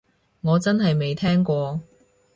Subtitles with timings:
[0.41, 1.79] 我真係未聽過